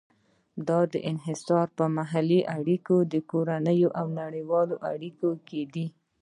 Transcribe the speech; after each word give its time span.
دا 0.67 0.79
انحصار 1.11 1.67
په 1.77 1.85
محلي 1.97 2.39
اړیکو، 2.57 2.95
کورنیو 3.31 3.89
او 3.99 4.07
نړیوالو 4.21 4.75
اړیکو 4.91 5.29
کې 5.47 5.61
دی. 5.73 5.85